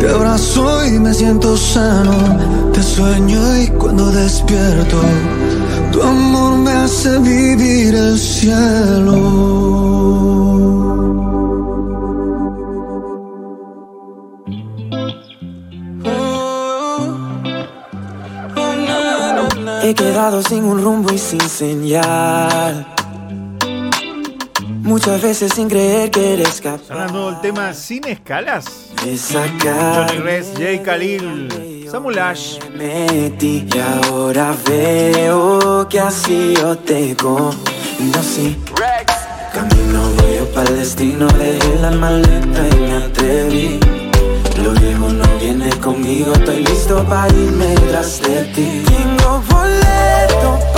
[0.00, 2.16] Te abrazo y me siento sano.
[2.72, 4.98] Te sueño y cuando despierto
[6.02, 9.20] Tu amor me hace vivir el cielo
[19.82, 22.86] He quedado sin un rumbo y sin señal.
[24.82, 28.90] Muchas veces sin creer que eres capaz Sonando el tema sin escalas.
[29.04, 30.08] de sacar.
[30.08, 31.48] Johnny Res, Jay Khalil,
[31.92, 32.58] Samuel Ash.
[32.74, 38.56] metí y ahora veo que así yo te conocí.
[39.52, 43.80] Camino voy yo para el destino, dejé la maleta y me atreví.
[44.64, 48.82] Lo viejo no viene conmigo, estoy listo para irme tras de ti.
[48.86, 50.71] Tengo boleto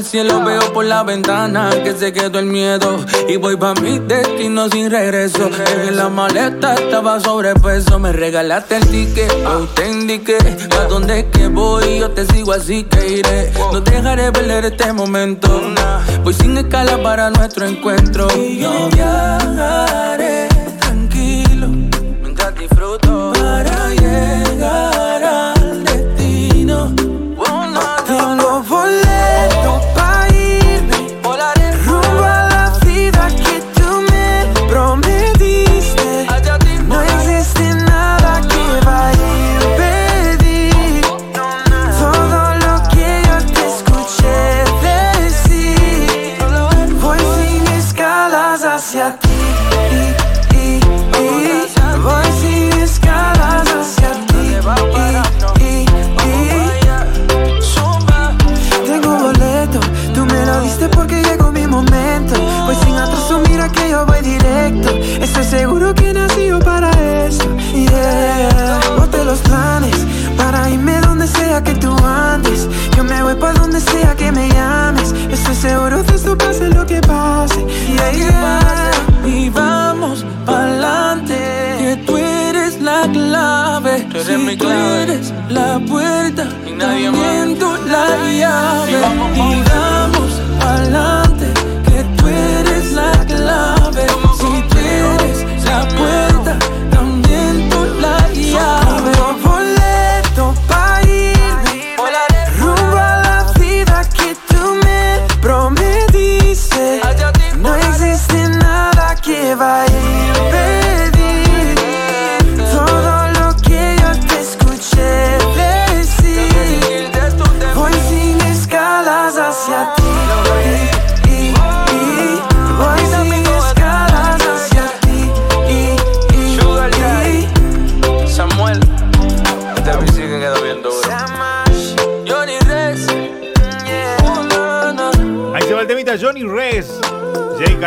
[0.00, 0.42] el cielo.
[0.44, 3.04] Veo por la ventana que se quedó el miedo.
[3.28, 5.48] Y voy pa' mi destino sin regreso.
[5.50, 7.98] Dejé la maleta, estaba sobrepeso.
[7.98, 10.38] Me regalaste el ticket, hoy te indiqué.
[10.78, 13.52] A dónde es que voy, yo te sigo así que iré.
[13.72, 15.48] No dejaré perder este momento.
[16.24, 18.26] Voy sin escala para nuestro encuentro.
[18.36, 20.48] Y yo viajaré
[20.80, 21.68] tranquilo
[22.22, 24.99] mientras disfruto para llegar
[85.02, 87.10] eres la puerta, Y nadie
[87.58, 88.06] tú la
[88.40, 88.92] llave.
[89.34, 91.46] Y vamos, pa'lante,
[91.86, 94.29] que tú eres la clave.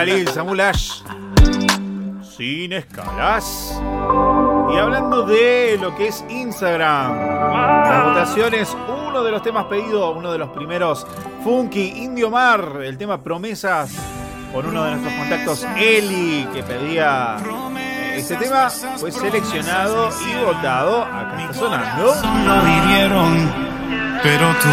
[0.03, 1.01] Khalil, Samuel Ash.
[2.35, 3.79] Sin escalas.
[4.73, 8.75] Y hablando de lo que es Instagram, las votaciones,
[9.07, 11.07] uno de los temas pedidos, uno de los primeros,
[11.45, 13.93] Funky Indio Mar, el tema Promesas
[14.51, 17.37] por uno de nuestros contactos, Eli, que pedía
[18.13, 21.03] este tema, fue seleccionado y votado.
[21.05, 22.13] Acá está sonando.
[24.21, 24.69] Pero tú.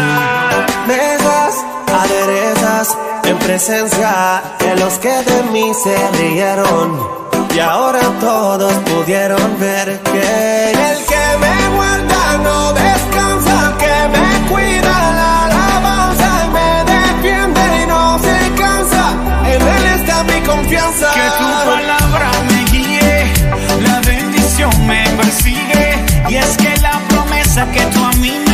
[1.93, 7.21] Aderezas en presencia de los que de mí se rieron.
[7.53, 15.11] Y ahora todos pudieron ver que el que me guarda no descansa, que me cuida
[15.19, 19.13] la alabanza, me defiende y no se cansa.
[19.45, 21.11] En él está mi confianza.
[21.13, 23.33] Que tu palabra me guíe,
[23.81, 26.05] la bendición me persigue.
[26.29, 28.50] Y es que la promesa que tú a mí me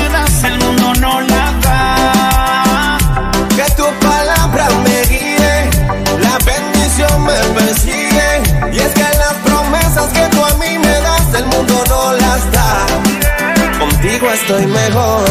[14.48, 15.28] estoy mejor.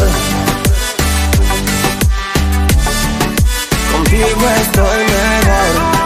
[3.91, 5.97] Contigo estoy mejor.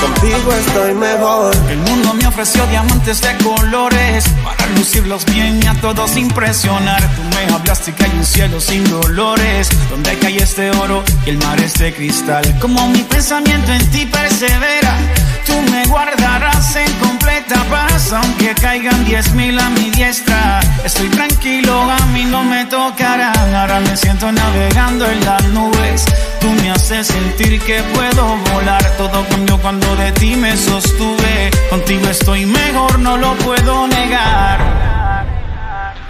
[0.00, 1.56] Contigo estoy mejor.
[1.68, 7.02] El mundo me ofreció diamantes de colores para lucirlos bien y a todos impresionar.
[7.16, 11.38] Tú me hablaste que hay un cielo sin dolores, donde cae este oro y el
[11.38, 12.44] mar es de cristal.
[12.60, 14.96] Como mi pensamiento en ti persevera,
[15.44, 20.60] tú me guardarás en completa paz, aunque caigan diez mil a mi diestra.
[20.84, 23.54] Estoy tranquilo, a mí no me tocarán.
[23.54, 26.04] Ahora me siento navegando en las nubes.
[26.40, 28.84] Tú me haces sentir que puedo volar.
[28.96, 31.50] Todo cambió cuando de ti me sostuve.
[31.70, 34.82] Contigo estoy mejor, no lo puedo negar.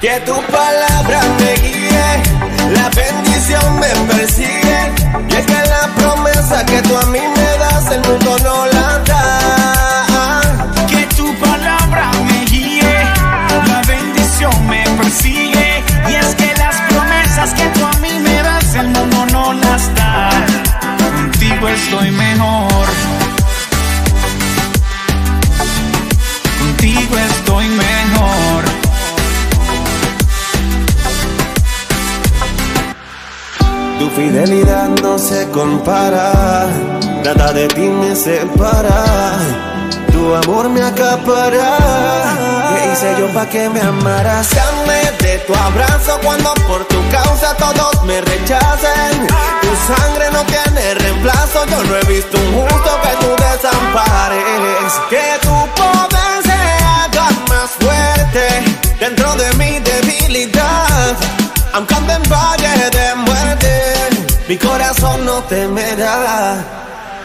[0.01, 2.23] Que tu palabra me guíe,
[2.71, 4.93] la bendición me persigue.
[5.29, 8.99] Y es que la promesa que tú a mí me das, el mundo no la
[9.11, 10.41] da.
[10.89, 13.05] Que tu palabra me guíe,
[13.67, 15.85] la bendición me persigue.
[16.09, 19.95] Y es que las promesas que tú a mí me das, el mundo no las
[19.95, 20.31] da.
[20.99, 22.87] Contigo estoy mejor.
[26.59, 28.82] Contigo estoy mejor.
[34.03, 36.67] Tu fidelidad no se compara,
[37.25, 39.05] nada de ti me separa.
[40.11, 41.79] Tu amor me acapara.
[42.69, 44.49] ¿Qué hice yo pa' que me amaras?
[44.57, 49.29] Dame de tu abrazo cuando por tu causa todos me rechacen.
[49.63, 54.93] Tu sangre no tiene reemplazo, yo no he visto un justo que tú desampares.
[55.11, 56.61] Que tu poder se
[56.99, 58.47] haga más fuerte
[58.99, 60.23] dentro de mi debilidad.
[62.33, 62.62] Valle de muerte,
[64.53, 66.57] mi corazón no temerá.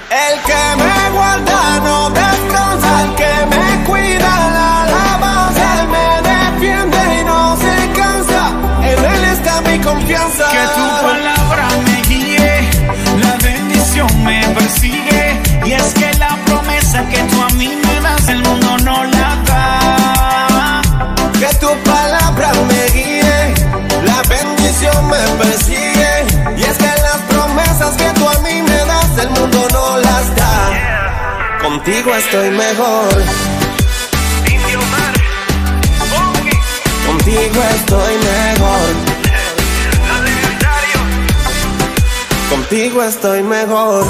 [0.10, 0.97] El que me
[28.30, 31.60] a mí me das, el mundo no las da.
[31.62, 33.24] Contigo estoy mejor.
[37.06, 39.18] Contigo estoy mejor.
[42.50, 44.06] Contigo estoy mejor.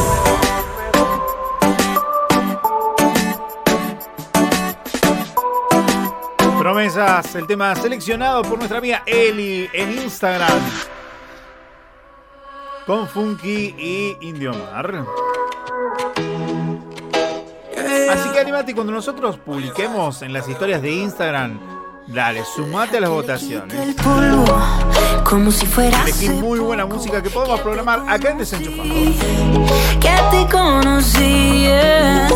[6.59, 10.59] Promesas, el tema seleccionado por nuestra amiga Eli en Instagram.
[12.87, 15.03] Con Funky y Indiomar.
[18.09, 21.59] Así que animate cuando nosotros publiquemos en las historias de Instagram.
[22.07, 23.93] Dale, sumate a las votaciones.
[25.25, 28.87] Como si fuera Elegí muy buena música que podemos programar acá en Desenchufado.
[29.99, 31.63] que te conocí.
[31.63, 32.29] yeah.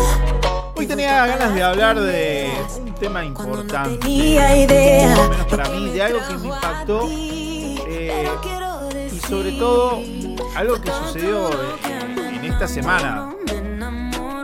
[0.76, 4.06] Hoy tenía ganas de hablar de un tema importante.
[4.06, 7.08] menos para mí, de algo que me impactó.
[7.08, 8.28] eh,
[9.10, 10.00] y sobre todo,
[10.54, 11.50] algo que sucedió
[11.84, 13.30] en, en esta semana.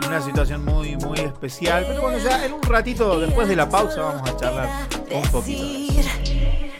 [0.07, 1.85] Una situación muy, muy especial.
[1.87, 4.67] Pero bueno, ya en un ratito, después de la pausa, vamos a charlar
[5.11, 6.09] un poquito.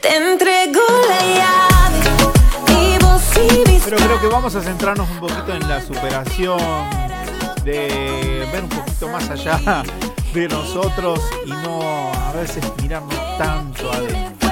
[0.02, 2.20] Te entrego la llave
[3.86, 6.60] Pero creo que vamos a centrarnos un poquito en la superación,
[7.64, 9.84] de ver un poquito más allá
[10.34, 14.48] de nosotros y no a veces mirarnos tanto adentro.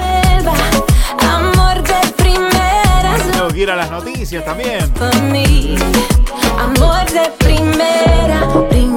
[1.20, 2.87] amor de.
[3.32, 4.80] Tengo que ir a las noticias también.
[6.58, 8.87] Amor de primera, primera.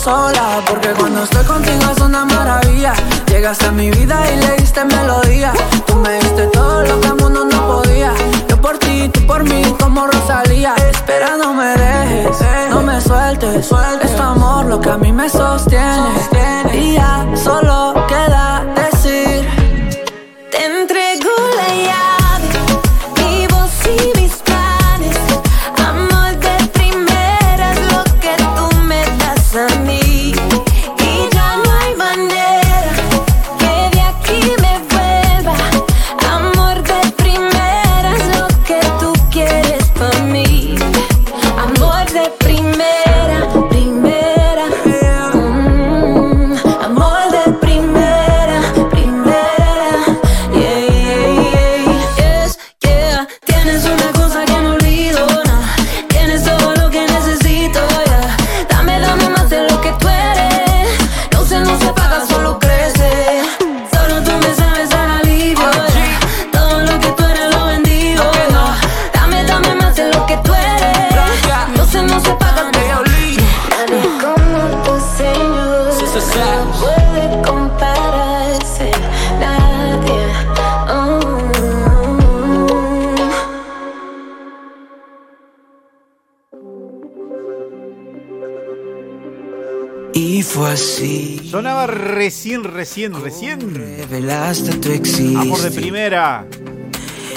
[0.00, 2.94] Sola Porque cuando estoy contigo es una maravilla.
[3.26, 5.52] Llegaste a mi vida y le diste melodía.
[5.86, 8.12] Tú me diste todo lo que el mundo no podía.
[8.48, 10.74] Yo por ti, tú por mí como Rosalía.
[10.90, 12.38] Espera no me dejes,
[12.70, 13.70] no me sueltes.
[14.02, 16.94] Es tu amor lo que a mí me sostiene.
[16.94, 18.64] Ya solo queda
[91.80, 93.74] Sonaba recién, recién, recién.
[93.74, 95.38] Revelaste tu existir.
[95.38, 96.46] Amor de primera.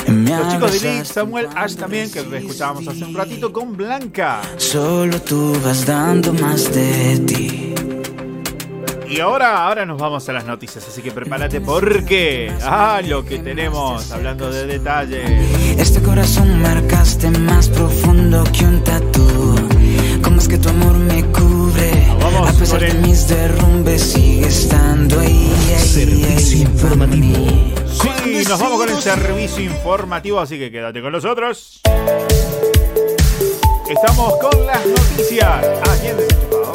[0.07, 4.41] Me Los chicos de Lee, Samuel Ash también, que escuchábamos hace un ratito con Blanca.
[4.57, 7.73] Solo tú vas dando más de ti.
[9.07, 13.39] Y ahora, ahora nos vamos a las noticias, así que prepárate porque ah, lo que
[13.39, 15.77] tenemos hablando de detalles.
[15.77, 19.55] Este corazón marcaste más profundo que un tatu.
[20.21, 22.02] ¿Cómo es que tu amor me cubre?
[22.23, 25.51] Vamos A pesar con de el- mis derrumbes, sigue estando ahí.
[25.77, 27.35] Servicio informativo.
[28.23, 31.81] Sí, nos vamos con el servicio informativo, así que quédate con nosotros.
[33.89, 35.65] Estamos con las noticias.
[35.89, 36.71] Aquí en Desenchufado.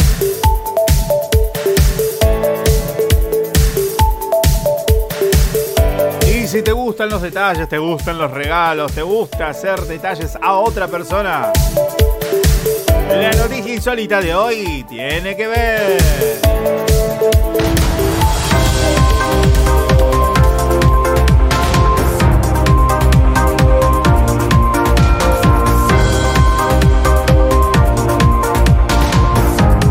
[6.26, 10.54] Y si te gustan los detalles, te gustan los regalos, te gusta hacer detalles a
[10.54, 11.52] otra persona,
[13.16, 15.98] la noticia insólita de hoy tiene que ver.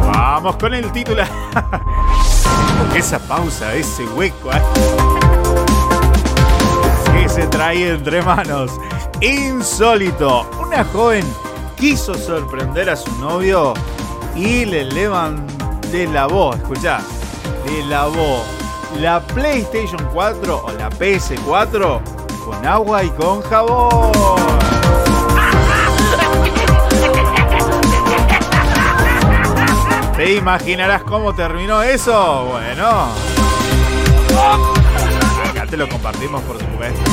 [0.05, 1.27] Vamos con el titular.
[2.95, 4.51] Esa pausa, ese hueco.
[4.51, 4.61] ¿eh?
[7.11, 8.71] Que se trae entre manos.
[9.19, 10.49] Insólito.
[10.59, 11.25] Una joven
[11.77, 13.73] quiso sorprender a su novio
[14.35, 15.45] y le levan
[15.91, 16.99] le lavó, escuchá,
[17.65, 18.43] le lavó
[18.99, 22.01] la PlayStation 4 o la PS4
[22.43, 24.11] con agua y con jabón.
[30.15, 32.47] ¿Te imaginarás cómo terminó eso?
[32.51, 33.09] Bueno.
[35.49, 37.11] Acá te lo compartimos por supuesto.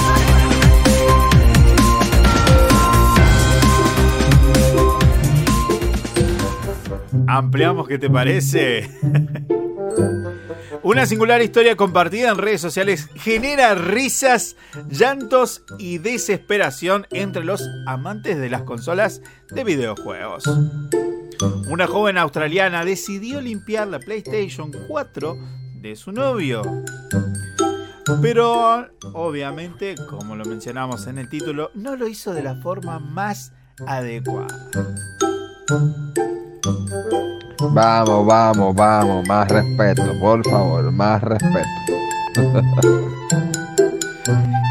[7.27, 8.91] Ampliamos, ¿qué te parece?
[10.83, 14.57] Una singular historia compartida en redes sociales genera risas,
[14.91, 20.45] llantos y desesperación entre los amantes de las consolas de videojuegos.
[21.69, 25.39] Una joven australiana decidió limpiar la PlayStation 4
[25.81, 26.63] de su novio.
[28.21, 33.53] Pero, obviamente, como lo mencionamos en el título, no lo hizo de la forma más
[33.87, 34.69] adecuada.
[37.61, 41.69] Vamos, vamos, vamos, más respeto, por favor, más respeto.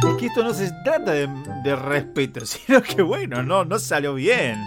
[0.04, 4.58] Es que esto no se trata de, respeto, sino que bueno, no, no salió bien.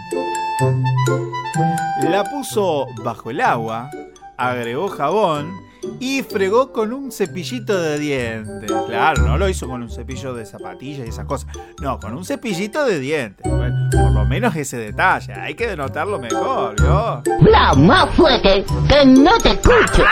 [2.03, 3.91] La puso bajo el agua,
[4.37, 5.66] agregó jabón
[6.01, 8.73] y fregó con un cepillito de dientes.
[8.87, 11.49] Claro, no lo hizo con un cepillo de zapatillas y esas cosas.
[11.81, 13.47] No, con un cepillito de dientes.
[13.47, 17.23] Por lo menos ese detalle, hay que denotarlo mejor, ¿yo?
[17.41, 20.05] La más fuerte, que no te escucho.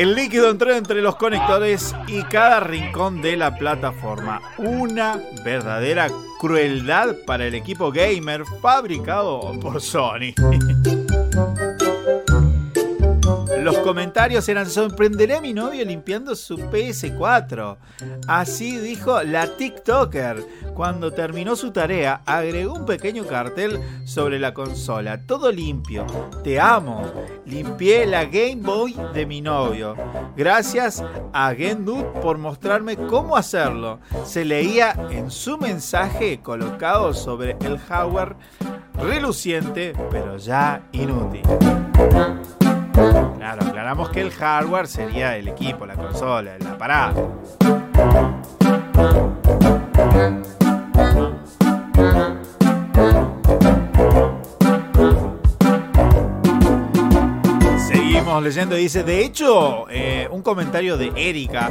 [0.00, 4.40] El líquido entró entre los conectores y cada rincón de la plataforma.
[4.56, 10.32] Una verdadera crueldad para el equipo gamer fabricado por Sony.
[13.60, 17.76] Los comentarios eran sorprenderé a mi novio limpiando su PS4.
[18.26, 20.42] Así dijo la TikToker.
[20.74, 25.26] Cuando terminó su tarea, agregó un pequeño cartel sobre la consola.
[25.26, 26.06] Todo limpio.
[26.42, 27.02] Te amo.
[27.44, 29.94] Limpié la Game Boy de mi novio.
[30.36, 31.04] Gracias
[31.34, 34.00] a Gendut por mostrarme cómo hacerlo.
[34.24, 38.36] Se leía en su mensaje colocado sobre el hardware
[38.94, 41.42] reluciente, pero ya inútil.
[42.92, 47.36] Claro, aclaramos que el hardware sería el equipo, la consola, el aparato.
[57.78, 61.70] Seguimos leyendo y dice, de hecho, eh, un comentario de Erika,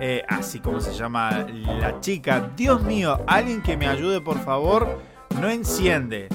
[0.00, 1.46] eh, así como se llama
[1.80, 5.00] la chica, Dios mío, alguien que me ayude por favor,
[5.40, 6.28] no enciende.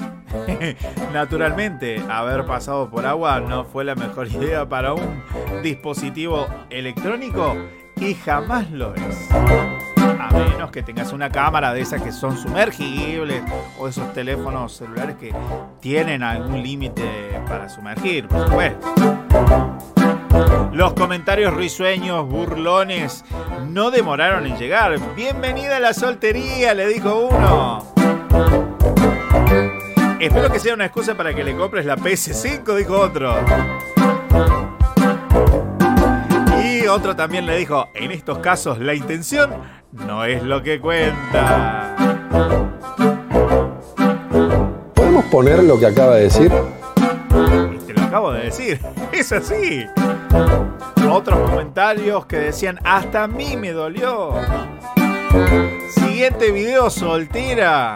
[1.12, 5.22] Naturalmente, haber pasado por agua no fue la mejor idea para un
[5.62, 7.56] dispositivo electrónico
[7.96, 9.28] y jamás lo es.
[9.32, 13.42] A menos que tengas una cámara de esas que son sumergibles
[13.78, 15.34] o esos teléfonos celulares que
[15.80, 18.86] tienen algún límite para sumergir, por supuesto.
[20.72, 23.24] Los comentarios risueños, burlones,
[23.68, 24.98] no demoraron en llegar.
[25.14, 27.95] Bienvenida a la soltería, le dijo uno.
[30.18, 33.34] Espero que sea una excusa para que le compres la PS5, dijo otro.
[36.64, 39.50] Y otro también le dijo, en estos casos la intención
[39.92, 41.94] no es lo que cuenta.
[44.94, 46.50] ¿Podemos poner lo que acaba de decir?
[47.86, 48.80] Te lo acabo de decir,
[49.12, 49.84] es así.
[51.10, 54.32] Otros comentarios que decían, hasta a mí me dolió.
[56.16, 57.94] Siguiente video, soltera.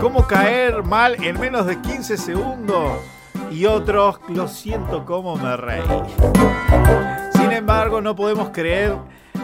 [0.00, 2.98] ¿Cómo caer mal en menos de 15 segundos?
[3.48, 5.84] Y otros, lo siento como me reí.
[7.30, 8.96] Sin embargo, no podemos creer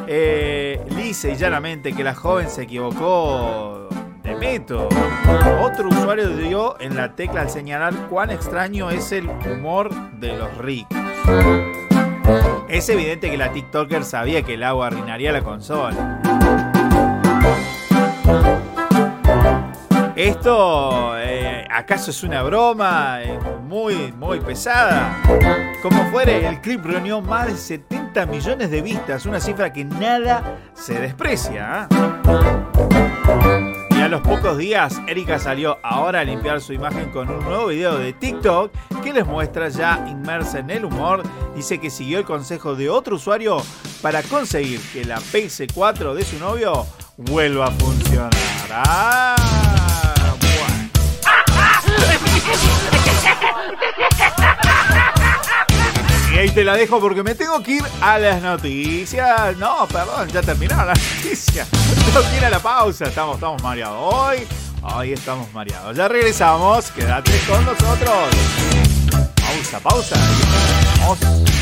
[0.08, 3.88] eh, y llanamente que la joven se equivocó
[4.24, 4.88] de método.
[5.62, 10.58] Otro usuario dio en la tecla al señalar cuán extraño es el humor de los
[10.58, 10.98] ricos.
[12.68, 16.69] Es evidente que la TikToker sabía que el agua arruinaría la consola.
[20.16, 25.16] Esto, eh, ¿acaso es una broma eh, muy, muy pesada?
[25.82, 30.58] Como fuere, el clip reunió más de 70 millones de vistas, una cifra que nada
[30.74, 31.88] se desprecia.
[31.88, 31.88] ¿ah?
[33.90, 37.66] Y a los pocos días, Erika salió ahora a limpiar su imagen con un nuevo
[37.68, 38.72] video de TikTok
[39.02, 41.22] que les muestra ya inmersa en el humor.
[41.54, 43.56] Dice que siguió el consejo de otro usuario
[44.02, 46.86] para conseguir que la PS4 de su novio
[47.20, 48.30] vuelva a funcionar.
[48.70, 49.36] ¡Ah!
[56.32, 59.56] Y ahí te la dejo porque me tengo que ir a las noticias.
[59.58, 61.68] No, perdón, ya terminaron las noticias.
[62.36, 63.06] Ir a la pausa.
[63.06, 64.14] Estamos, estamos mareados.
[64.14, 64.46] Hoy,
[64.82, 65.96] hoy estamos mareados.
[65.96, 66.90] Ya regresamos.
[66.92, 68.28] Quédate con nosotros.
[69.36, 70.16] Pausa, pausa.
[71.00, 71.59] Vamos.